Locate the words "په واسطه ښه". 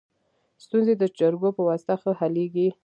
1.57-2.11